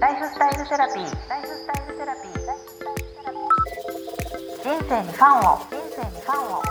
[0.00, 1.28] ライフスタイルセラピー。
[1.28, 2.32] ライフスタイルセラピー。
[4.62, 5.58] 人生にファンを。
[5.58, 6.62] 人生にファンを。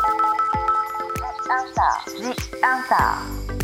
[1.50, 2.16] アンサー。
[2.22, 2.24] ジ
[2.64, 3.58] アンサー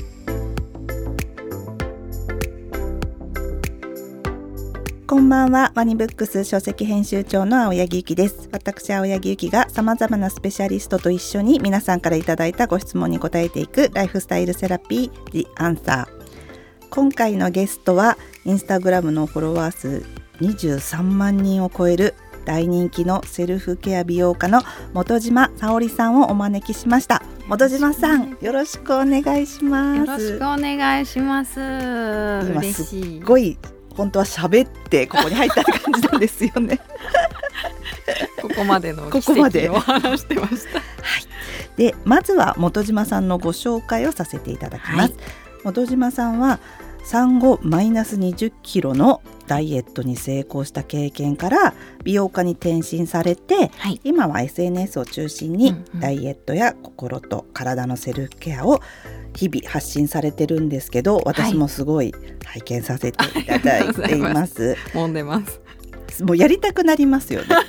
[5.08, 16.23] こんばんはワニブックス書籍編集長の青柳ゆきです私青柳ゆきが様々なスペシャリストと一緒に皆さんからいただいたご質問に答えていくライフスタイルセラピー The Answer
[16.96, 20.06] 今回のゲストはインスタグラムのフォロワー数
[20.42, 22.14] 23万人を超える
[22.46, 24.62] 大人気のセルフケア美容家の
[24.94, 27.24] 本島沙織さんをお招きしました。
[27.50, 30.00] 本島さんよろしくお願いします。
[30.02, 31.60] よろしくお願いします。
[31.60, 33.26] 今嬉しす。
[33.26, 33.58] ごい
[33.96, 36.80] 本当は喋ってここに入った感じなんですよね。
[38.40, 40.80] ここまでの奇 ここま話してました。
[41.76, 45.14] でまずは本島さんのご紹介をさせていただきます、はい。
[45.64, 46.60] 本島さんは
[47.04, 54.00] 産後マイナス20キロのダイエットに成功した経験から美容家に転身されてはい。
[54.04, 58.80] 今は SNS を中心にダイエットや心と体のセルフケアを
[59.36, 62.14] 日々発信されてるんですけど私もすごい
[62.46, 64.78] 拝見させていただいています。
[64.94, 65.62] 揉んでます。
[66.24, 67.48] もうやりたくなりますよね。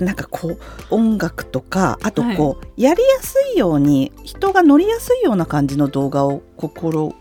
[0.00, 0.58] なんかこう
[0.90, 7.14] 音楽とかあとこう、やりやすいように人が乗りやすいような感じの動画を心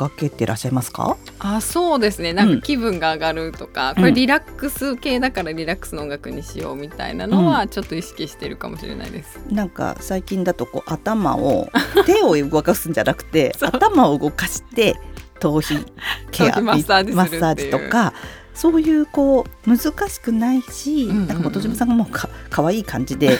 [0.00, 1.16] がけてらっしゃいますか？
[1.38, 2.32] あ、そうですね。
[2.32, 2.60] なんうん。
[2.60, 3.94] か気分が上がるとか、うん。
[3.96, 9.38] これリラックス系だからリラックスの音楽にしようみたいなのはちょっと意識してるかもしれないです。
[9.50, 11.68] なんか最近だとこう頭を
[12.06, 14.96] 手を動かすんじゃなくて頭を動かして
[15.38, 15.74] 頭皮
[16.32, 18.12] ケアマッサージとか
[18.54, 19.78] そういうこう難
[20.08, 21.26] しくないし、うんうんうん。
[21.28, 23.38] なんか本島さんがもうか可愛い感じで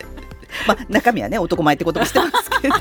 [0.66, 2.74] まあ中身はね男前ってこともしてますけど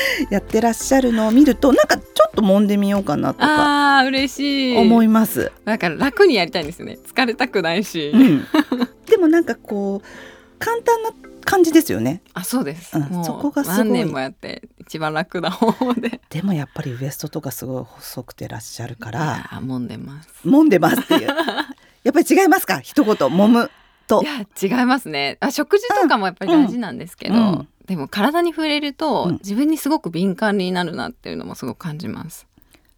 [0.30, 4.76] やってらっしゃるのを見るとなんかちょっと揉んでみようかなとかああ、嬉しい。
[4.76, 5.52] 思います。
[5.64, 6.98] だから楽にやりたいんですよね。
[7.06, 8.10] 疲れたくないし。
[8.14, 8.46] うん、
[9.06, 11.10] でもなんかこう簡単な
[11.44, 12.22] 感じですよね。
[12.34, 12.96] あ、そうです。
[12.96, 16.20] うんそこがすごい何年もやって一番楽な方法で。
[16.30, 20.28] でもやっぱりウエストとかすごい細くてらっしゃるから揉んでます。
[20.44, 21.28] 揉んでますっていう
[22.04, 22.80] やっぱり違いますか？
[22.80, 23.70] 一言揉む
[24.08, 29.34] といや違いますねあ食事とかもやっぱり大事なんですけど、うんうんでも体に触れると、うん。
[29.34, 32.46] 自分にすごく敏感になるなっていうのもすごく感じます。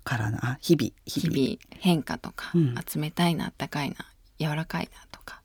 [0.05, 2.75] から日々日日々々変化とか、うん。
[2.79, 3.97] あ冷たいなあったかいな
[4.39, 5.43] 柔らかいなとか。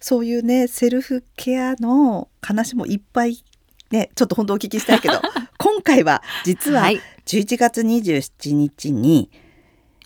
[0.00, 3.44] そういうねセルフケアの話もいっぱい
[3.90, 5.20] ねちょっと本当お聞きしたいけど
[5.58, 7.00] 今回は実ははい。
[7.26, 9.30] 11月27日に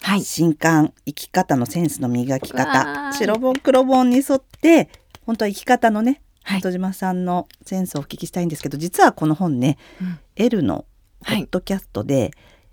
[0.00, 0.22] はい。
[0.22, 4.88] 新刊生き方のセンスの磨きわ方白本黒本に沿って
[5.26, 6.60] 本当は生き方のねはい。
[6.60, 10.18] 本島さんのセンスをお聞きしたいんですけど実はこの本ね、うん。
[10.36, 10.84] エルの
[11.24, 11.42] ポはい。
[11.42, 12.30] ッドキャストで、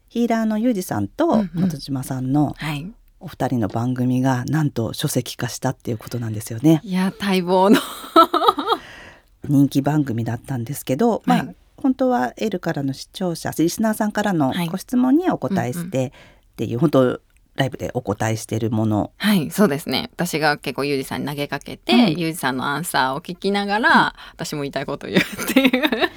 [0.09, 1.47] ヒーラーのユージさんうんとうん。
[1.47, 2.91] 本島さんのはい。
[3.19, 6.81] お二人の番組がなんと書籍化したっていうことなんですよね。
[6.83, 7.77] いや待望の。
[9.47, 14.67] 人気番組だったんですけど、まあはい本当はエルからの視聴者リスナーさんからのはい。
[14.67, 16.13] ご質問にお答えして
[16.53, 17.21] っていう、本当
[17.55, 19.11] ライブでお答えしているもの。
[19.17, 20.09] はいそうですね。
[20.13, 21.99] 私が結構ユージさんに投げかけて、うん。
[22.17, 25.85] ユージさんのアンサーを聞きながら、私も言いたいことを言うっていう。
[26.05, 26.09] っ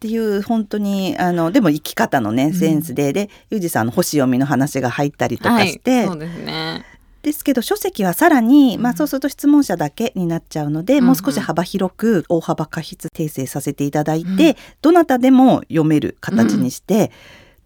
[0.00, 2.54] ていう本当にあのでも生き方のねん。
[2.54, 6.84] センスで、でユージさんの星読みの話が入ったりとかして、はい、そうですね。
[7.22, 11.06] ですけど書籍はさらに、まあ、うんそうすると質問者だけになっちゃうので、うんうん。
[11.06, 14.56] もう少し幅広く大幅過筆訂正させていただいて、うん。
[14.82, 17.10] どなたでも読める形にして、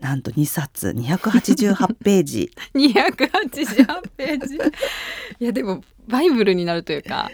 [0.00, 4.56] なんと2冊288 ページ288ページ
[5.40, 7.30] いやでもバイブルになるというか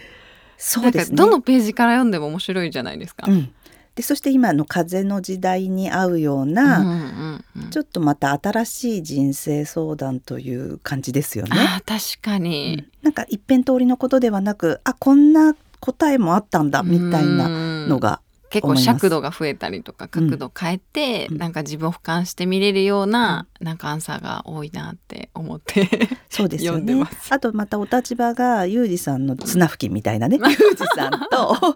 [0.57, 1.17] そうですね。
[1.17, 3.27] どのページから読んでも面白いじゃないですか。
[3.29, 3.51] うん、
[3.95, 11.81] でそして今の風の時代に合うよううんな、うんうんちょっとまた新しい人生相談という感じですよね。
[11.85, 21.37] 確かに、なんか一辺通りのことではなくあこんな答えもあったんだみたいななのが結構尺度が増えたりとか角度変えて、うん。
[21.37, 25.89] なんか自分を俯瞰して見れるような、なんかアンサーが多いなって思って
[26.29, 27.03] そうですよね。
[27.29, 30.37] あとまたお立場がユージさんの綱吹きみたいなね。
[30.41, 31.75] ユージさんと。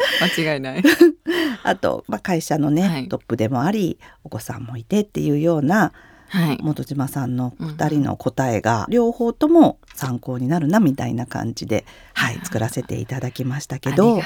[0.20, 0.82] 間違いない。
[1.62, 3.08] あと、まあ、会社のね、はい。
[3.08, 5.92] トップでもありお子さんもいてっていうような
[6.30, 11.84] はい、本島さんの2人の答えが両方とも参考になるなみたいな感じで、
[12.14, 14.20] はい、作らせていただきましたけあど。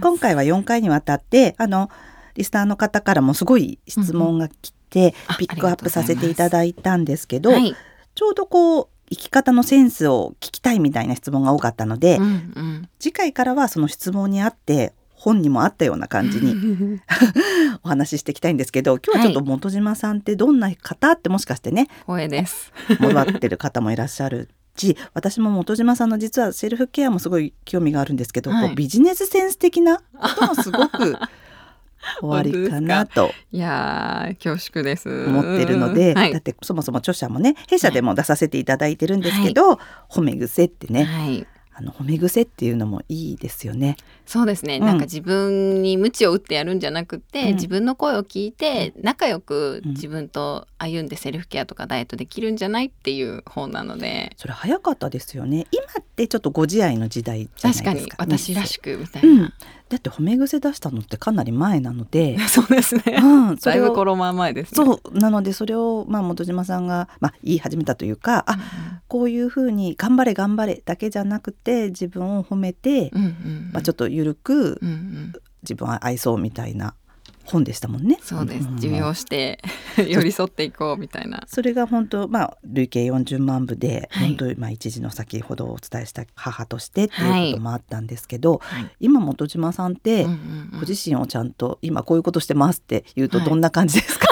[0.00, 1.90] 今回は4回にわたってあの
[2.34, 7.76] リスナーの方からもすごい質問が来て、あピックアップさせていただいたんですけど、はい、
[8.14, 16.98] ちょうどこう生き方のセンスを聞きたいみたいな質問が多かったので、うんうん、次回からはその質問にあって本にもあったような感じに
[17.84, 22.72] お話ししていきたいんですけど今日はちょっと本島さんってどんな方ってもしかしてね光栄です。
[22.98, 28.66] 思ってる方もいらっしゃるし私も本島さんの実はセルフケアもすごい興味があるんですけど、はい。
[28.68, 30.02] こうビジネスセンス的なこ
[30.38, 31.16] ともすごく
[32.22, 35.26] 終わりかなといやー恐縮です。
[35.26, 36.32] 思ってるので、はい。
[36.32, 39.78] だってそもそも著者もね弊社でも出させていただいてるんですけど、
[40.08, 41.46] 褒め癖ってね、はい、
[41.80, 43.96] あの褒め癖っていうのもいいですよね。
[44.26, 44.84] そうですね、うん。
[44.84, 47.54] なんか自分に鞭を打ってやるんじゃなくて、うん。
[47.54, 49.90] 自分の声を聞いて仲良くうん。
[49.92, 54.32] 自分と歩んでセルフケアとかダイエットできるんじゃないっていう本なので。
[54.36, 55.66] それ早かったですよね。
[55.70, 57.90] 今ってちょっとご自愛の時代じゃないですか。
[57.92, 59.42] 確かに私らしくみたいうん。
[59.42, 59.52] な、
[59.88, 64.84] だって褒め癖出したのってかなり前なので、 そうですね、うん、そだいぶコロナ前ですね。
[64.84, 65.18] そう。
[65.18, 73.70] なのでそれをまあ本島さんがまあ言い始めたというか、あこういうふうに頑張れ頑張れだけじゃなくて自分を褒めて、うんうんうん。
[73.72, 75.32] まあちょっと緩くうんうん。
[75.62, 76.94] 自分は愛そうみたいな
[77.44, 78.18] 本でしたもんね。
[78.22, 78.76] そうです、ん。
[78.76, 79.60] 受容して
[79.96, 81.42] 寄り添っていこうみたいな。
[81.48, 84.36] それが本当まあ累計40万部で、はい。
[84.36, 88.90] 本当まあ一時の先ほどお伝えした母としてっていうこともあったんですけど、はい。
[89.00, 90.24] 今本島さんって、
[90.72, 93.48] ご自身をちゃんと今こういうことしてますって言うとはい。
[93.48, 94.29] どんな感じですか、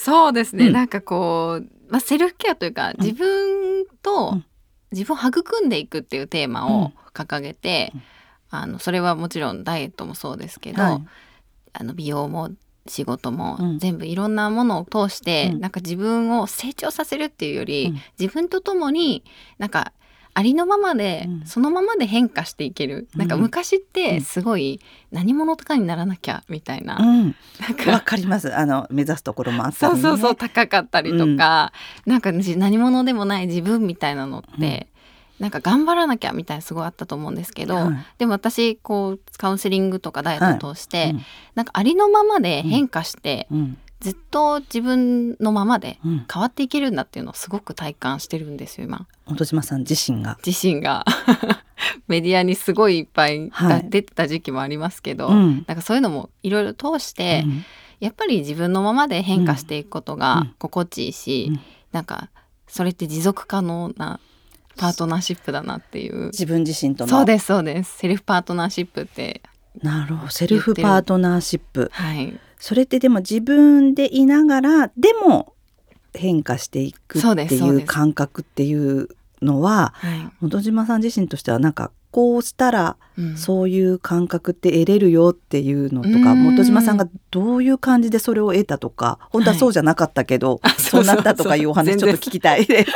[0.00, 0.72] そうですね、うん。
[0.72, 4.44] なんかこう、まあ、セルフケアというか自分と、うん。
[4.92, 8.02] 自分を育んでいくっていうテーマを掲げて、うん。
[8.50, 11.06] あのそれはもちろんダイエットもそうですけど、はい。
[11.74, 12.50] あの美容も
[12.86, 13.78] 仕事も、うん。
[13.78, 15.60] 全部いろんなものを通して、うん。
[15.60, 18.00] なんか自分を成長させるっていうより、うん。
[18.18, 19.22] 自分とともに
[19.58, 19.92] なんか
[20.32, 21.46] ありのままで、うん。
[21.46, 24.80] そのままで変化していける、なんかうん昔っうてんすごい
[25.10, 27.90] 何者とかにならなきゃみたいな、うん、なんか。
[27.90, 28.54] わかります。
[28.54, 30.00] あの目指すところもあったりね。
[30.00, 31.72] そうそうそう高かったりとか、
[32.06, 34.86] なんかじ何者でもない自分みたいなのって、
[35.38, 37.94] なんか頑張らなきゃみたいなすごいあったと思うんですけど、はい。
[38.18, 41.22] でも私こうカウンセリングとかダイエットを通して、うん。
[41.54, 49.06] なんかありのままで変化して、うんずっと自分のままでうん、変わっていけるんだっていうのをすごく体感してるんですよ今。
[49.26, 50.38] 本島さん自身が。
[50.44, 51.04] 自身が。
[52.08, 55.64] メディアにすごいいっぱいはい出てた時期もありますけど、うん。
[55.66, 57.64] なんかそういうのもいろいろ通して、うん。
[58.00, 60.54] やっぱり自分のままで変化していくことうがん。
[60.58, 61.60] 心地いいし、うん。
[61.92, 62.30] なんか
[62.66, 64.18] それって持続可能な
[64.76, 66.26] パートナーシップだなっていう。
[66.26, 67.10] 自分自身との。
[67.10, 67.98] そうですそうです。
[67.98, 69.42] セルフパートナーシップって
[69.82, 70.32] なるほど。
[70.32, 71.90] セルフパートナーシップ。
[71.92, 75.54] はいそれってでも自分でいながらでも
[76.14, 79.08] 変化していくっていう感覚っていう
[79.42, 83.36] のははい、本島さん自身としてはなんかこうしたらうん。
[83.36, 86.42] そういう感覚って得れるよっていうのとかうん。
[86.44, 92.90] 本島さんがどういう感じでそれを得たとか本当はそうじゃなかったけど、あそうなったとかいうお話ちょっと聞きたいです。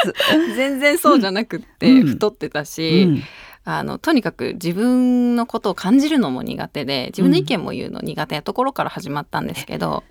[0.57, 2.07] 全然そうじゃなくって、うん。
[2.07, 3.23] 太ってたし、うん
[3.65, 10.05] あのとにかく自分のことを感じるのも苦手で自分の意見も言うの苦手なところから始まったんですけど、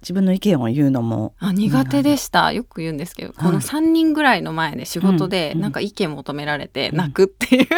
[0.00, 1.34] 自分の意見を言うのも。
[1.38, 2.52] あ苦手でした。
[2.52, 5.60] よく言うんですけど、この3人ぐらいの前で仕事でうん。
[5.60, 6.96] なんか意見求められてうん。
[6.96, 7.68] 泣くっていう、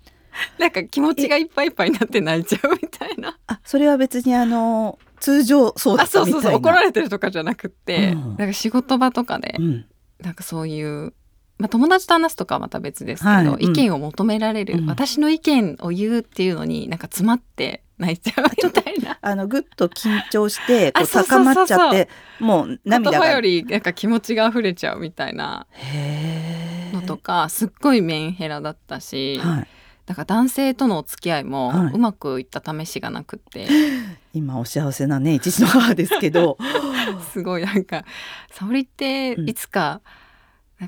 [0.58, 3.38] なんか気持ちがいっぱいいっぱいになって泣いちゃうみたいな。
[3.46, 6.52] あそれは別にあの通常そうだあそうそうったみたいな。
[6.52, 6.60] そう。
[6.60, 8.36] 怒られてるとかじゃなくって、うん。
[8.36, 9.86] なんか仕事場とかで、うん。
[10.20, 11.14] なんかそういう、
[11.60, 13.62] まあ、友達と話すとかはまた別ですけど、はいうん。
[13.62, 14.86] 意見を求められる、うん。
[14.86, 19.18] 私の意見を言うっていうのになんか詰まって泣いちゃうみたいな。
[19.20, 22.08] あのぐっと緊張して こう高まっちゃって
[22.40, 23.18] もう言涙が。
[23.18, 29.68] 葉よりなんか気持ちが溢れちゃうみたいなへのとかすっごいメンヘラだったし、はい、
[30.06, 31.92] だから男性とのお付き合いもはい。
[31.92, 33.68] うまくいった試しがなくって、
[34.32, 36.56] 今お幸せなね一児の母ですけど。
[37.32, 38.04] すごいなんか
[38.50, 40.00] 沙織っていつか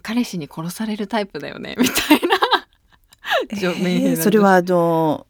[0.00, 2.37] 彼氏に殺されるタイプだよねみたいな、
[3.50, 5.26] えーそれはあの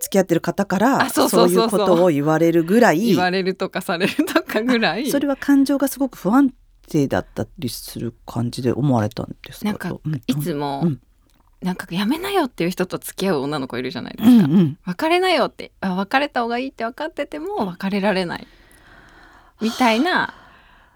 [0.00, 5.10] 付き合ってる方からあそそういうことを言われるぐらい言われるとかされるとかぐらい。
[5.10, 6.54] それは感情がすごく不安
[6.88, 9.64] 定だったりする感じで思われたんですか？
[9.64, 11.00] なんかうんいつも、うん。
[11.60, 14.78] なんかやめなよっていう人と付き合う女の子いるじゃないでうすか、んうん。
[14.84, 18.46] 別れなよってあ別れた方がいいって分かってても別れられない。
[19.60, 20.32] みたいな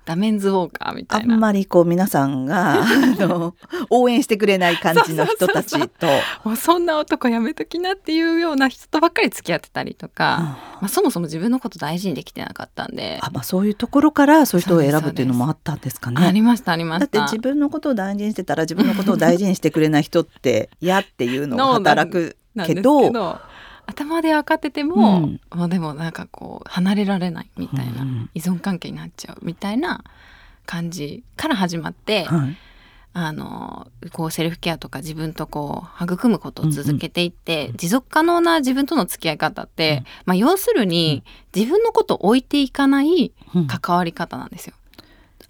[0.05, 1.37] ダメンズウォーカーみたあいな。
[1.37, 2.87] んまりこう皆さんが あ
[3.19, 3.55] の
[3.91, 6.07] 応援してくれない感じの人たちと。
[6.45, 16.25] もうそんな男やめときなっていうような人とばっかり付き合ってたりとか、まあ、そもそも自分のこと大事にできてなかったんであ、まあ、そういうところからそういう人を選ぶっていうのもあったんですかね。
[16.27, 23.13] ありましたありまだってした自分のことを大事にしてたら自分のことを大事にしてくれない人って嫌っていうのが 働くけど
[23.87, 25.41] 頭で分かってても、うん。
[25.55, 30.05] もうでもなんかこう離れられないみたいな、うん依存関係になっちゃうみたいな
[30.67, 32.57] 感じから始まって、はい。
[33.15, 40.05] あのこうセルフケアとか自分とこう育むことを続けていって、持続可能な自分との付き合い方って、うん。
[40.27, 41.23] まあ、要するに、
[41.55, 43.67] 自分のことを置いていかないうん。
[43.67, 44.75] 関わり方なんですよ。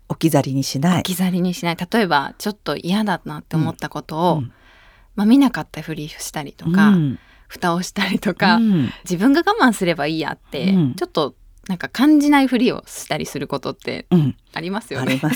[0.09, 1.01] 置き去りにしない。
[1.01, 1.77] 置き去りにしない。
[1.77, 4.53] 例えばちょっと嫌だなって思ったことを、うん。
[5.15, 7.19] まあ、見なかったふりしたりとか、うん
[7.53, 8.91] 蓋をしたりとか、うん。
[9.05, 10.95] 自分が我慢すればいいやって、うん。
[10.95, 11.35] ちょっと
[11.69, 14.37] なんか感じないふりをしたりすることってうん。
[14.55, 15.21] ありますよね。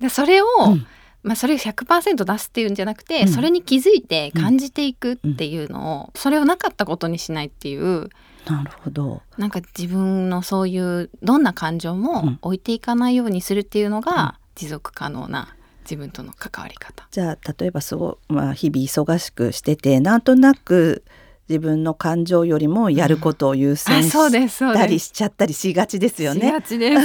[0.00, 0.86] でそれを、うん。
[1.22, 3.28] まあ、それを100%出すっていうんじゃなくて、うん。
[3.28, 8.08] それに気づいて感じていくっていうのを、それをなかったことにしないっていう
[8.46, 9.22] なるほど。
[9.36, 12.00] なんか自分のそういうどんな感情うん。
[12.00, 15.54] も置いていかないようにするっていうのが、持続可能な
[15.88, 17.06] 自分との関わり方。
[17.10, 21.02] じゃあ例えばすごい、まあ、日々忙しくしててなんとなく
[21.48, 26.52] 自分の感情よりもやることを優あ先そうしたりしちゃったりしがちですよしね。
[26.52, 27.02] がちです。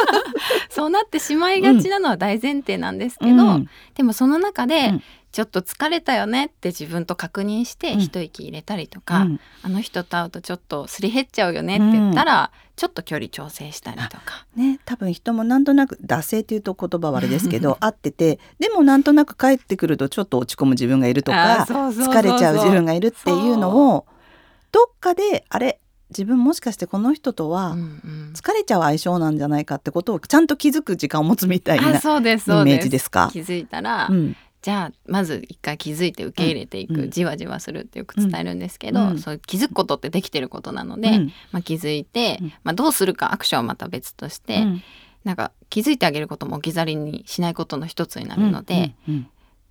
[0.70, 5.02] そうなってしまいがちなのは大前提なんですけど、うんでもその中で、うん
[5.36, 8.00] ちょっと疲れたよねって自分と確認してうん。
[8.00, 14.46] 一息入れたりとか、うんあの人と会うとちょっとすり減っちゃうよねって言ったら、ちょっと距離調整したりとか。
[14.54, 24.06] ね、多分人もなんとなく惰性っていうと言葉はあれですけど合っててでもなんとなく帰ってくるとちょっと落ち込む自分がいるとか疲れちゃう自分がいるっていうのを
[24.72, 28.32] どっかであれ自分もしかしてこの人とはうんうん。
[28.34, 33.28] 疲れちゃう相性なんじゃないかってことをちゃんと気づく時間を持つみたいなイメージですか？
[33.32, 37.10] 気づいたら、うんじゃあまず一回気づいて受け入れていく、うん。
[37.10, 39.18] じわじわするってよく伝えるんですけど、うん。
[39.20, 41.32] そう気づくことってできてることなので、うん。
[41.52, 42.52] まあ、気づいて、うん。
[42.64, 44.82] まあ、どうするかアクションはまた別として、うん。
[45.22, 48.96] なんか気づいてあげることも置き去りにしないことの一つになるので、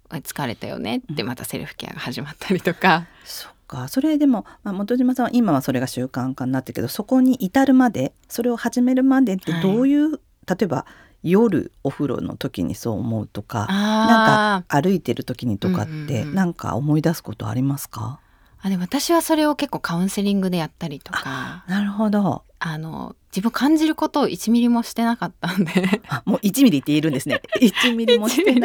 [0.09, 10.85] 疲れたよねってまたセルフケアが始まったりとか、そっかそれでも、まあ、本島さんは今はそれが習慣化になってるけどそこに至るまでそれを始めるまでってどういう、例えば
[11.29, 18.19] 夜お風呂の時にそう思うとかなあんか歩いてる時にとかって、うんうんうんなんか思い出すことありますか？
[18.61, 21.63] あでも私はそれを結構カウンセリングでやったりとか。
[21.67, 22.43] なるほど。
[22.59, 26.01] あの自分感じることを1ミリもしてなかったんで。
[26.07, 27.41] あもう1ミリって言えるんですね。
[27.61, 28.61] 1ミリもして1ミ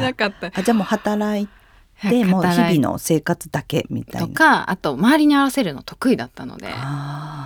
[0.00, 0.46] なかった。
[0.54, 1.46] あじゃあもう働い
[2.00, 2.24] て。
[2.24, 6.68] もう日々の生活だけみたいとなかあと周りに合わせるの得意だったので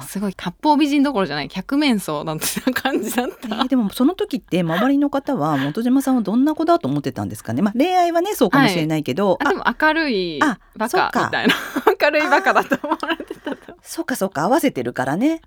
[0.07, 11.55] すごい八方美人どころじゃない百面相なんてな感じだった、 えーでもその時って周りの方は本島さんはどんな子だと思ってたんですかね、まあ、恋愛はねそうかもしれないけど、あでも明るいあバカみたいな。
[12.00, 13.75] 明るいバカだと思われてたと。
[13.83, 14.43] そうかそうか。
[14.43, 15.43] 合わせてるからね。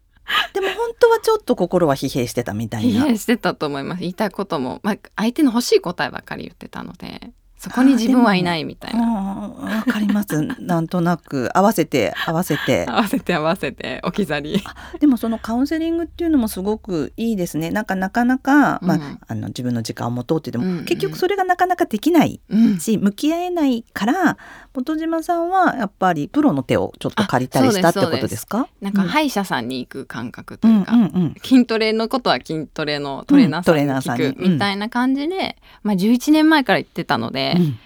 [0.53, 4.01] でも本当はちょっと心は疲弊してたみたい疲な弊してたと思います。
[4.01, 8.99] 言いたいことも、まあ、相手の欲しい答えばかり言ってたのでそこに自分はいないみたいな。
[8.99, 9.11] うん
[9.61, 10.41] わかります。
[10.59, 12.85] なんとなく合わせて合わせて。
[12.89, 14.63] 合わせて合わせて置き去り。
[14.99, 17.69] でもそのカウンセリングっていうのもすごくいいですね。
[17.69, 19.19] なんかなかなか、まあうん。
[19.27, 20.85] あの自分の時間を持とうって言っても、うんうん。
[20.85, 22.79] 結局それがなかなかできないうん。
[22.79, 24.37] し向き合えないから
[24.73, 28.67] 本島さんはやっぱりプロの手をちょっと借りたりしたってことですか？
[28.81, 29.07] なんかうん。
[29.09, 34.25] 歯医者さんに行く感覚とうんいうか、うんうん筋トレのことは筋トレのトレーナーさんに。
[34.27, 37.79] 聞くみたいな感じで、まあ、11年前から言ってたので、うん。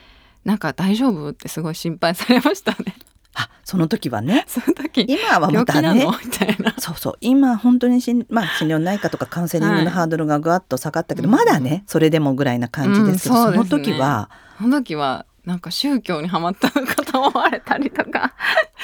[0.43, 1.29] なんか大丈夫？
[1.29, 2.95] ってすごい心配されましたね。
[3.37, 4.45] あその時はね。
[4.49, 5.05] その時。
[5.09, 6.05] 今はまたね。
[6.05, 6.11] の？
[6.11, 6.73] みたいな。
[6.77, 9.85] そうそう今本当にしん、まあ、心療内科とかカウンセリングはい。
[9.85, 11.35] のハードルがぐわっと下がったけど、うん。
[11.35, 13.57] まだねそれでもぐらいな感じですけど、うんそね。
[13.57, 14.29] その時は。
[14.57, 18.33] その時はなんか宗教にはまったのかと思われたりとか。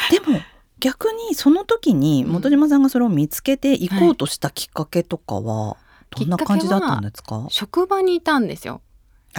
[0.09, 0.41] でも
[0.79, 5.77] 逆にその時にうん本島さんがそれを見つけて行こうとしたきっかけとかは
[6.09, 7.45] どんな感じだったんですか？
[7.49, 8.81] 職場にいたんですよ。
[8.83, 8.90] あ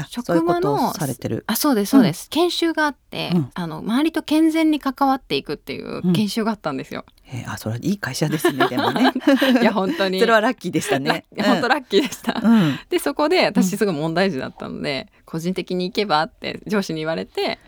[0.09, 1.45] 職場のされてる。
[1.47, 3.51] あそうですそうです、研修があって、うん。
[3.55, 9.13] あの周りと健全に関わっていくっていう研修があったんですよ、えーあそれはいい会社ですね でもね。
[9.61, 10.21] いや本当に。
[10.21, 11.25] それはラッキーでしたね。
[11.37, 12.53] 本当ラッキーでした、うん。
[12.53, 13.45] うんでそこでうん。
[13.47, 17.59] 私すごい問題児だったので、個人的に行けばって上司に言われて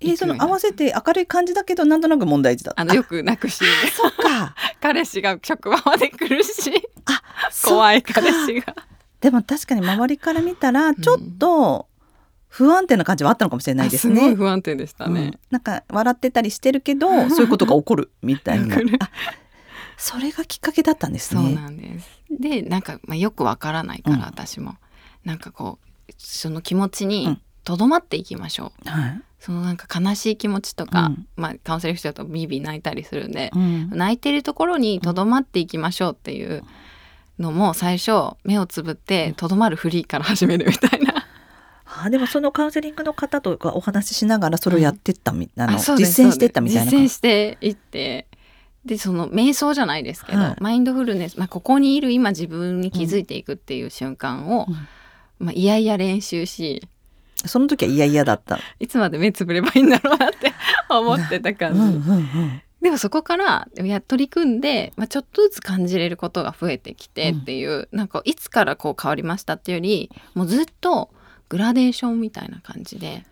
[0.00, 2.82] えーその合わせて明るい感じだけどなんとなく問題児だった。
[2.82, 3.62] あのよく泣くし。
[3.62, 4.54] あそっか。
[4.80, 6.70] 彼氏が職場まで来るし。
[7.06, 7.22] あ
[7.64, 8.74] 怖い彼氏が
[9.20, 11.86] でも確かに周りから見たらちょっと
[12.48, 14.34] 不安定な感じはあったのかもしれないですあすごいね。
[14.34, 15.38] 不安定でしたね、うん。
[15.50, 18.76] なんか笑ってたりしてるけどそういうことが起こるみたいな。
[19.98, 21.54] それがきっかけだったんですそうね。
[21.54, 22.08] なんです。
[22.30, 24.22] でなんか、まあ、よくわからないから、うん。
[24.22, 24.76] 私も。
[25.24, 27.40] なんかこうその気持ちうにん。
[27.64, 29.22] とどまっていきましょう、はい。
[29.40, 31.26] そのなんか悲しい気持ちとか、うん。
[31.36, 33.90] まあ、カウンセリングしてるとビービー泣いたりするんで、うん。
[33.90, 36.62] 泣いてるところにとどまっていきましょうっていう
[37.38, 41.26] のも最初目をつぶってとどまるフリーから始めるみたいな。
[41.98, 46.90] あでもそのカウンセリングの方とかお話ししながらそれをやってったみ、あのそうです実践してったみたいな。
[46.90, 48.26] 実践していって
[48.84, 50.56] でその瞑想じゃないですけど、はい。
[50.60, 55.46] マインドフルネス、まあ、ここにいる今自分に気づいていくっていう瞬間を、うん。
[55.46, 56.86] まあ、いやいや練習し
[57.44, 58.58] その時はいやいやだった。
[58.78, 60.52] いつまで目つぶればいいんだろうなって
[60.88, 71.10] 思ってた感じ、うんうんうんでもそこからや取り組んで、まあ、ちょっとずつ感じれることが増えてきてっていう、なんかいつからこう変わりましたっていうよりもうずっと
[71.48, 73.24] グラデーションみたいな感じで。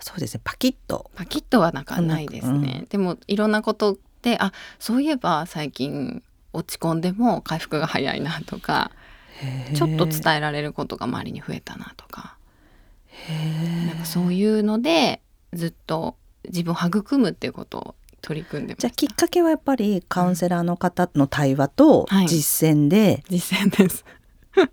[0.00, 0.40] そうですね。
[0.44, 1.10] パキッと。
[1.14, 6.22] パキッとはなんかないですね、でもいろんなことであそういえば最近
[6.52, 8.90] 落ち込んでも回復が早いなとか
[9.74, 12.36] ちょっと伝えられることが周りに増えたなとか。
[13.86, 15.20] なんかそういうので
[15.52, 17.94] ずっと自分を育むっていうことを
[18.24, 22.26] 取り組んでまじゃあきっかけはやっぱりカウンセラーの方の対話とはい。
[22.26, 24.04] 実践で実践です。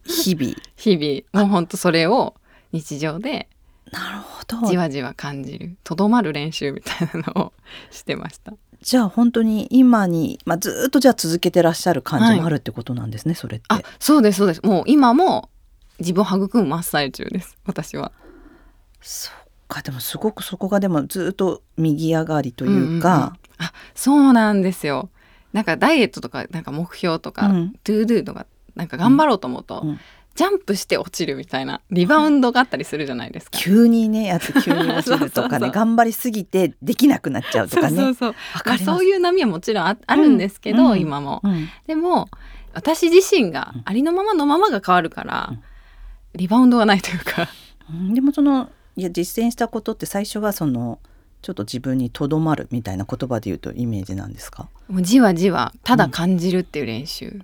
[0.06, 1.44] 日々、日々。
[1.44, 2.36] もうほんとそれを
[2.72, 3.50] 日常で
[3.92, 4.68] なるほど。
[4.68, 7.54] じわじわ感じるとどまる練習みたいなのを
[7.90, 8.54] してました。
[8.82, 13.66] じゃあ本当に今に、まあ、ずっとじゃあ続けてらっしゃる感じもあるってことなんですね、それって。
[13.68, 14.62] あそうですそうです。
[14.64, 15.50] もう今も
[16.00, 18.12] 自分を育む真っ最中です私は。
[19.02, 19.34] そっ
[19.68, 25.10] かでもすごくそこがでもずっと右上がりというか、んんんあそうなんですよ。
[25.54, 27.74] なんかダイエットとかなんか目標とか、うん。
[27.84, 30.00] to do とかなんか頑張ろうと思うと、うん。
[30.34, 33.58] ジャンプして落ちるみたいなリバウンドがあったりするじゃないですか。
[33.60, 38.14] 急にねやって急に落ちるとかね 頑張りすぎてできなくなっちゃうとかね。
[38.14, 38.36] そう
[38.84, 41.00] そういう波はもちろんああるんですけど、うん。
[41.00, 41.42] 今も。
[41.44, 41.70] うん。
[41.86, 42.30] でも
[42.74, 45.64] 私自身がありのままのままが変わるから、うん
[46.34, 47.50] リバウンドがないというか。
[47.90, 48.14] うん。
[48.14, 51.00] でもそのいや実践したことって最初はその
[51.42, 54.70] ちょっと自分にとどまるみたいな言葉で言うとイメージなんですか？
[54.88, 57.42] もうじわじわただ感じるっていう練習、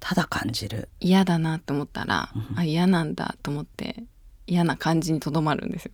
[0.00, 0.88] ただ感じる。
[1.00, 2.58] 嫌だなと思ったら、うん。
[2.58, 4.02] あ嫌なんだと思って
[4.46, 5.92] 嫌な感じにとどまるんですよ。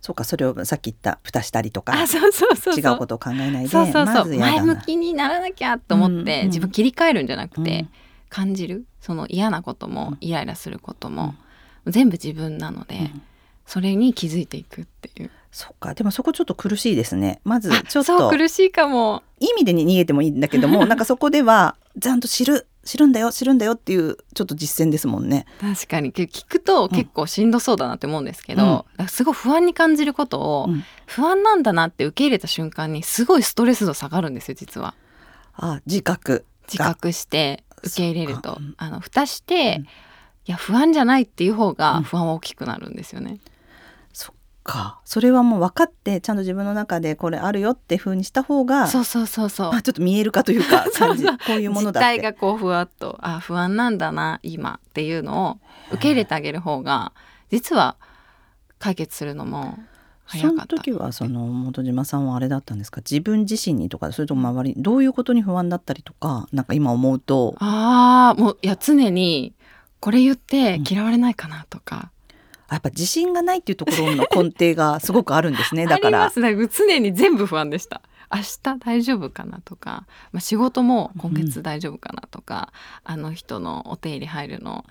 [0.00, 1.92] そうかそれをさっき言った蓋したりとか。
[1.92, 4.62] あそうそうそう違うことを考えないでそうそうそう、まずや前。
[4.62, 6.40] 向きにならなきゃと思って、うん。
[6.40, 7.88] うん自分切り替えるんじゃなくて、うん。
[8.30, 8.86] 感じる。
[9.02, 10.18] その嫌なことも、うん。
[10.22, 11.34] イライラすることも、
[11.86, 13.22] 全部自分なので、うん。
[13.66, 15.30] それに気づいていくっていう。
[15.52, 15.94] そっか。
[15.94, 17.40] でもそこちょっと苦しいですね。
[17.44, 18.18] まずあちょっと。
[18.18, 19.22] そう苦しいかも。
[19.40, 20.30] 意味でに逃げてもいい。
[20.30, 25.46] んだけどもなんかそこではちゃんと知る知るんだよ知るんだよっていうちょっと実践ですもんね。
[25.60, 26.12] 確かに。
[26.12, 29.08] 聞くと結構しんどそうだなって思うんですけど、うん。
[29.08, 30.84] すごい不安に感じることを、うん。
[31.06, 34.94] 不安なんだなって受け入れた瞬間にすごいストレス度下がるんですよ実は。
[35.54, 38.58] あ自覚自覚して受け入れると。
[38.76, 39.84] あの蓋して、うん。
[39.84, 39.86] い
[40.46, 42.02] や不安じゃないっていう方うがん。
[42.04, 43.40] 不安は大きくなるんですよね。
[44.62, 45.00] か。
[45.04, 49.72] それはもう分かってちゃんと自分の中でこれあるよって風にした方がそうそうそうそう。
[49.72, 51.32] まあ、ちょっと見えるかというか 感じそう。
[51.32, 52.20] そうこういうもの実だって。
[52.20, 55.58] 態がこうふわっとあ不安なんだな今っていうのを
[55.92, 57.12] 受け入れてあげる方が
[57.50, 57.96] 実は
[58.78, 59.78] 解決するのも
[60.26, 60.76] そ早かった。
[60.76, 63.00] の時はその本島さんはあれだったんですか？
[63.00, 67.56] 自分自身にとかそれとも周りどういうことに不安だったりとかなんか今思うと。
[67.58, 69.54] ああもういや常に
[69.98, 72.10] これ言って嫌われないかなとか、
[72.70, 75.86] やっぱ自信がないっていうところの根底がすごくあるんですね。
[75.88, 76.30] だかありまら。
[76.30, 76.54] すね。
[76.68, 78.02] 常に全部不安でした。
[78.32, 84.84] 明日大丈夫かなとか、まあ、仕事も今月大丈夫かなとか、あの人のお手入れ入るの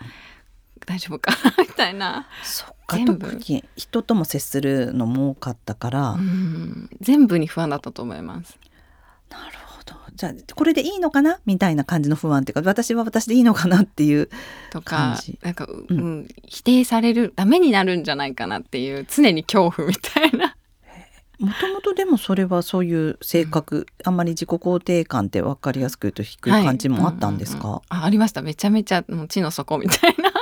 [0.85, 3.17] 大丈夫かなみたいな、そっか全部。
[3.17, 6.89] 特に人とも接するのも多かったから、うん。
[6.99, 8.59] 全部に不安だったと思います。
[9.29, 9.68] なるほど
[10.19, 11.39] じゃあこれでいいのかな？
[11.45, 14.29] みたいな感じの不安っていうか私は私でいいのかなっていう
[14.69, 15.97] とかなんか、ううん。
[15.97, 20.57] うん、否定されるダメになるんじゃないかなっていう常に恐怖みたいな。
[21.39, 28.03] もともとでもそれはそういう性格、あんまり自己肯定感って分かりやすく言うと低い感じもあったんですか、はいうんうんうん。
[28.03, 28.41] あありました。
[28.41, 30.33] めちゃめちゃもう地の底みたいな。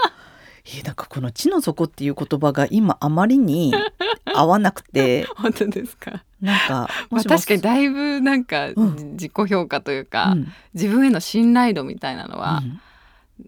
[0.75, 3.73] えなんかこの地の底っていう言葉が今あまりに
[4.35, 6.23] 合わなくて本当ですか？
[6.41, 9.11] なんかまあ、確かにだいぶなんか、うん。
[9.13, 10.47] 自己評価というか、うん。
[10.73, 12.79] 自分への信頼度みたいなのは、うん。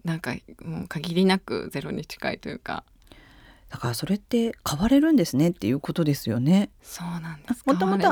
[0.04, 2.84] なんかもう限りなくゼロに近いというか。
[3.70, 6.70] だからそれって変われるんですねっていうことですよね。
[6.82, 7.62] そうなんです。
[7.64, 8.08] もともと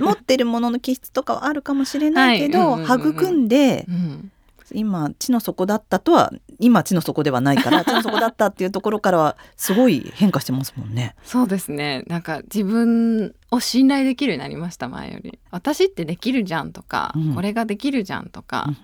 [0.00, 2.66] 持ってるものの気質とかはあるかもしれないけど、はい。
[2.66, 3.10] うんうんうんうん。
[3.10, 4.32] 育んでうん、
[4.74, 11.14] 今地の底だったとは今地の底ではないから 地の底だったっていうところからはすごい変化してますもんね。
[11.24, 12.04] そうですね。
[12.06, 15.38] なんか自分を信頼できるようになりました前より。
[15.50, 17.34] 私ってできるじゃんとか、うん。
[17.34, 18.76] これができるじゃんとか、うん。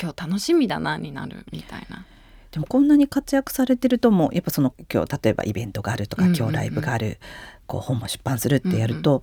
[0.00, 2.04] 今日楽しみだなになるみたいな。
[2.50, 6.38] でもこんなに活躍されてるともうやっぱその今日例えばイベントがあるとかうんうんうん。
[6.38, 7.18] 今日ライブがある、
[7.66, 9.22] こう本も出版するってやると、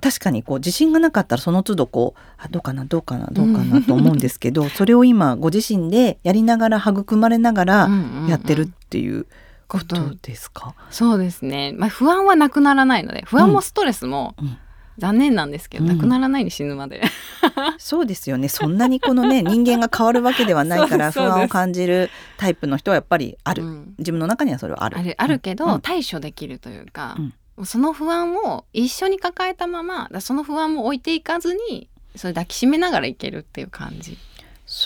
[0.00, 7.88] 確かにこう自信がなかったらその都度こうあどうかなどうかなどうかなと思うんですけど、それを今ご自身でやりながら育まれながら
[8.28, 9.26] やってるっていう
[9.66, 10.74] ことですか？
[10.90, 14.58] そうですね、まあ、不安はなくならないので不安もストレスもうん。
[14.98, 15.90] 残念なんですけど、うん。
[15.90, 17.00] なくならないに死ぬまで。
[17.78, 18.48] そうですよね。
[18.48, 23.94] そんなにこのね 人間が変わるわけではないから不安を感じるタイプの人はやっぱりある、うん。
[23.98, 25.14] 自分の中にはそれはある。
[25.16, 25.80] あるけど、うん。
[25.82, 27.32] 対処できるというか、うん
[27.64, 34.18] その不安を一緒に抱えたままだその不安も置いていかずにそれ抱きしめながらいけるっていう感じ。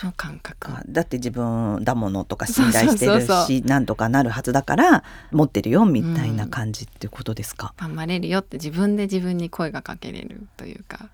[0.05, 0.71] の感覚。
[0.71, 11.09] かだって自分だものとか信頼してるそうそうそうしなんとかなるはずだから持ってるよみたいな感じっていうことですか、頑張れるよって自分で自分に声がかけれるというか。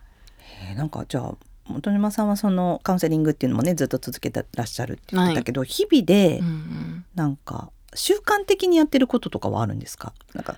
[0.71, 7.05] えーなんかじゃあ本沼さんはそのカウンセリングっていうのもねずっと続けてらっしゃるって言ってたけど、日々でうんうん。
[7.15, 10.13] なんか習慣的にやってることとかはあるんですか？
[10.35, 10.57] なんか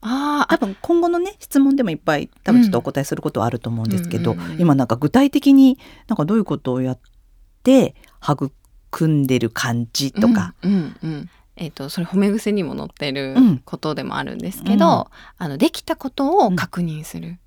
[0.00, 5.78] あ多分今後のね質問でもいっぱい多分ちょっとお答えすることはあると思うんですけど、うんうんうん今なんか具体的に
[6.08, 6.98] なんかどういうことをやっ
[7.62, 8.50] て育
[9.08, 11.30] んでる感じとか、うんうんうん。
[11.56, 15.44] えー、とそれ褒め癖にも載ってるうんことでもあるんですけど、うん。
[15.44, 17.38] あのできたことを確認する、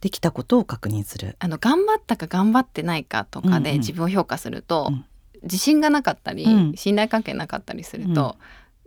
[0.00, 1.36] できたことを確認する。
[1.38, 5.04] あの頑張ったか頑張ってないかとかうんうんで自分を評価すると、うん。
[5.42, 6.72] 自信がなかったり、うん。
[6.74, 8.36] 信頼関係なかったりすると、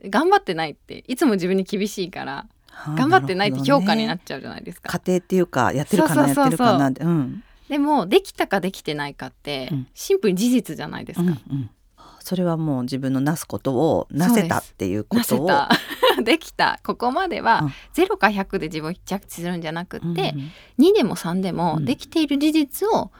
[0.05, 4.89] 頑張ってないっていつも自分に厳しいからはあ頑張ってないって評価になるっちゃうじゃないですか。
[4.91, 9.87] ね家庭っていうかやってるかなやってるかなってうんでもできたかできてないかって、うん。
[9.93, 11.23] シンプルに事実じゃないですか。
[11.23, 11.69] うんうん
[12.21, 15.49] それはもう自分のなすことをなせたっていうことを。
[16.23, 16.79] できた。
[16.83, 18.03] ここまでは、うん。
[18.03, 20.91] 0か100で自分を着地するんじゃなくって、うんうん。
[20.91, 21.85] 2でも3でもうん。
[21.85, 23.11] できている事実を、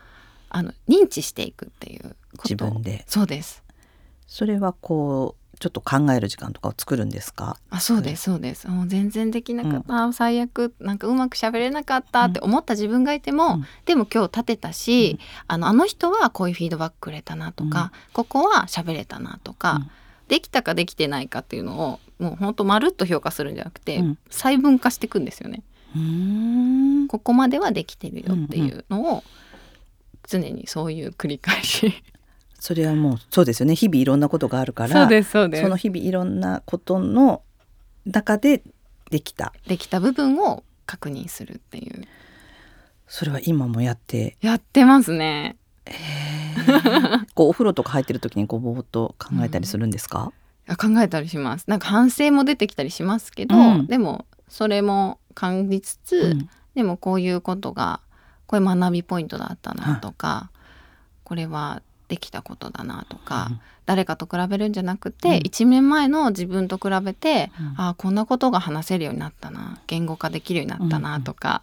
[0.50, 2.50] あの認知していくっていうこと。
[2.50, 3.04] 自分で。
[3.08, 3.64] そうです。
[4.28, 7.58] それはこうちょっと考える時間とかを作るんですか？
[7.70, 8.68] あそうですそうです。
[8.70, 13.66] もう全然できなかった、あ最悪なんかうまく喋れなかったって思った自分がいても、うん。
[13.86, 19.92] でも今日立てたし、あのあの人はこういうフィードバックくれたなとか、ここは喋れたなとか、うん。
[20.30, 24.18] できたかできてないかっていうのをもうほんとまるっと評価するんじゃなくて、うん。
[24.30, 25.62] 細分化していくんですよね。
[27.10, 29.24] ここまではできてるよっていうのを
[30.28, 32.04] 常にそういう繰り返し。
[32.60, 33.76] それはもうそうですよね。
[33.76, 35.38] 日々いろんなことがあるからそ
[35.70, 37.42] の日々いろんなことの
[38.06, 38.62] 中で
[39.10, 39.54] できた。
[39.68, 42.06] できた部分を確認するっていう。
[43.08, 44.38] それは今もやって？
[44.42, 45.58] やってますね。
[47.34, 50.32] こうお風呂とか入ってる時にこうぼーっと考えたりするんですか、
[50.68, 51.66] あ考えたりします。
[51.68, 53.88] なんか反省も出てきたりしますけど、うん。
[53.88, 56.50] でもそれも感じつつ、うん。
[56.76, 58.02] でもこういうことが
[58.46, 60.52] これ学びポイントだったなとか、
[61.24, 63.62] これはできたことだなとか、うん。
[63.86, 65.36] 誰かと比べるんじゃなくて、うん。
[65.38, 67.74] 1年前の自分と比べて、うん。
[67.78, 71.62] あこんなことが話せるようになったな言語化できるようになったなとか、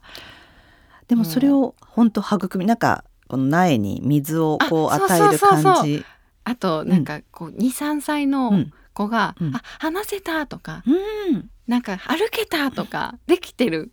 [1.09, 6.05] でもそれを本当育みなんかこの苗に水をこうあ与える感じ。
[6.45, 8.73] あとなんかこう23歳のうん。
[8.97, 9.55] 子が「うん。
[9.55, 11.51] あ話せた」とかうん。
[11.67, 13.93] なんか歩けたとかできてる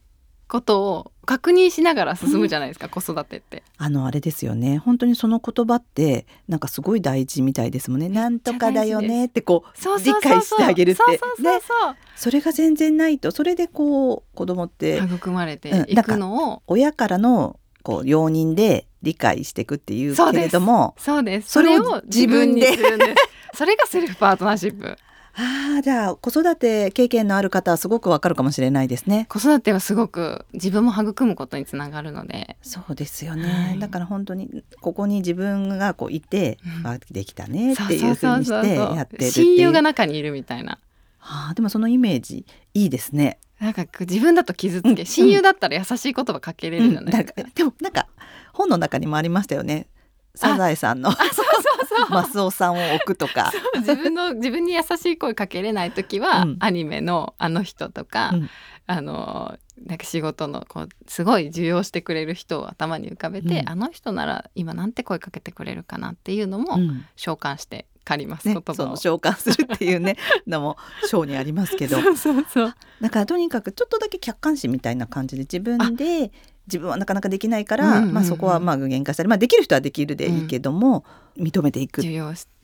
[0.54, 3.64] ことを確認しながら進むじゃないですか、子育てって。
[3.80, 4.78] あのあれですよね。
[4.78, 8.08] 本当にその言葉ってなんかすごい大事みたいですもんね。
[8.08, 11.02] なんとかだよねってこう理解してあげるって。
[11.02, 21.50] そうそうそれが全然ないとそれでこう子供って育まれてうんいくのを、親からのこう容認で理解していくっていうけれどもそうです。
[21.50, 22.84] それを自分です。
[23.56, 24.96] それがセルフパートナーシップ
[25.36, 29.26] ああじゃあ子育て経験のある方はすごくわかるかもしれないですね。
[29.30, 32.58] 子育てはすごく自分も育むことにつながるので。
[32.62, 33.80] そうですよね、はい。
[33.80, 36.88] だから本当にここに自分がこういて、うん。
[36.88, 40.78] あできたねっていそううふうにしてやってる親友が中にいるみたいな。
[41.20, 43.40] あーでもそのイメージいいですね。
[43.60, 48.08] なんか自分だと傷つけ、うん親友だったら優しい言葉かけれるじゃないですか、うんかでもなんか
[48.52, 49.88] 本の中にもありましたよね。
[50.36, 51.42] サザエさんのあそうそ
[51.84, 52.10] うそう。
[52.10, 53.52] マスオさんを置くとか。
[53.78, 56.58] 自分の 自分に優しい声かけれない時は、うん。
[56.60, 58.50] アニメのあの人とか、うん。
[58.86, 63.70] あのなんか仕事のこうすごい受容してくれる人を頭に浮かべて、うん。
[63.70, 67.06] あの人なら今なんて声かけてくれるかなっていうのもうん。
[67.16, 68.76] 召喚して借ります、ね言、葉を。
[68.76, 68.98] その。
[68.98, 70.18] 召喚するっていうね
[70.48, 72.02] のも章にありますけど。
[72.02, 72.76] そうそうそう。
[73.02, 76.32] だからとにかくちょっとだけ客観視みたいな感じで自分で
[76.68, 81.04] 自分はなかなかできないから、うんうんうんまあ、そこはまあ具現化したり、まあ、できる人はできるでいいけども、
[81.38, 82.02] 認めていく。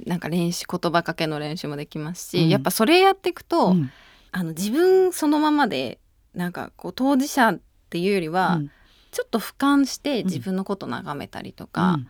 [0.05, 2.49] なんか練習言葉かけの練習もできますし、うん。
[2.49, 3.91] やっぱそれやっていくと、うん。
[4.31, 5.99] あの自分そのままで
[6.35, 7.59] なんかこう当事者っ
[7.89, 8.71] ていうよりは、うん。
[9.11, 12.07] ちょっと俯瞰してうん自分のこと眺めたりとか、うん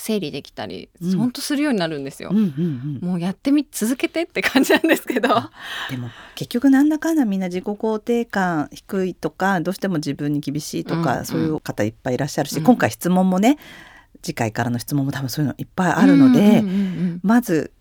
[0.00, 1.18] 整理できたり、うん。
[1.18, 2.30] ほんとするようになるんですよ。
[2.32, 3.08] うんうんうん。
[3.08, 5.28] もうやってみ続けてって感じなんですけど。
[5.90, 12.64] でも結局なんだかんだみんな自己肯定感低いとかどうしても自分に厳しいとか、うんそういう方いっぱいいらっしゃるし、うん。
[12.64, 13.58] 今回質問もね
[14.22, 17.20] 次回からの質問も多分そういうのいっぱいあるので、うんうんうんうん。
[17.22, 17.72] まず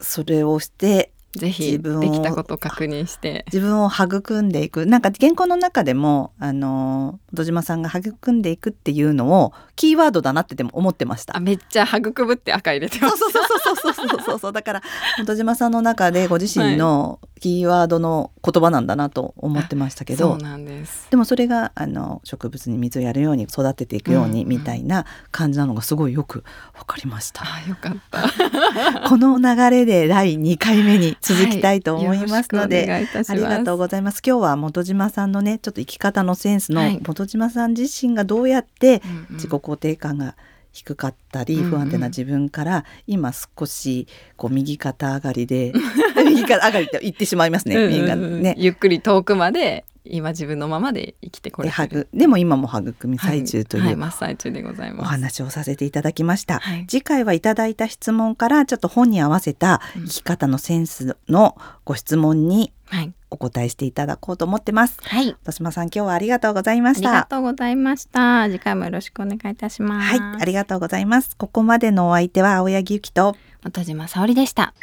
[0.00, 3.44] それをしてぜひできたことを確認して。
[3.52, 4.86] 自分を育んでいく。
[4.86, 11.36] なんか原稿の中でもあの戸島さんが育んでいくっていうのをキーワードだなってでも思ってました。
[11.36, 11.40] あ。
[11.40, 13.24] めっちゃ育ぶって赤入れてまそうす。
[13.24, 14.52] そうそうそうそうそうそうそう。
[14.52, 14.82] だから
[15.26, 21.08] 戸島さんの中でご自身のキーワードの言葉なんだなと思ってましたけど、です。
[21.10, 24.48] でもそれがあの植物に水をやるように育てていくようにうん。
[24.48, 26.44] みたいな感じなのがすごいよく
[26.76, 27.42] わかりました。
[27.44, 28.30] あよかった。
[29.08, 34.22] この流れで第2回目に続きたいと思いますので、はいありがとうございます。
[34.24, 37.00] 今日は本島さんのねちょっと生き方のセンスのはい。
[37.04, 39.34] 本島さん自身がどうやってうんうん。
[39.34, 40.34] 自己肯定感が
[40.74, 45.72] 低かったり不安定な自分から今少しこう右肩上がりで
[46.26, 47.76] 右肩上がりって言ってしまいますね。
[47.76, 48.56] うんうんね。
[48.58, 53.92] ゆっくり遠くまで今自分のままで生きてこれでてでも今も育み最中という、はい。
[53.92, 55.10] はい真っ最中でございおます。
[55.10, 56.58] 話をさせていただきました。
[56.58, 56.86] はい。
[56.88, 64.98] 次回はいただいた質問からちょっと本に合わせた生き方のセンスのご質問にはいお答えしていただこうと思ってます。
[65.02, 67.26] はい戸島さん今日はありがとうございまありがした。
[67.26, 71.36] とうございました次回もよろしくお願いいたしますはい、ありがとうございます。
[71.36, 74.74] ここまでのお相手は青柳ゆきと本島沙織でした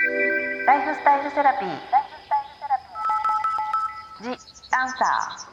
[0.67, 1.69] ライフスタイルセラピー。
[1.69, 4.37] ライフスタイルセラピー。
[4.37, 5.50] ジ・アンサー。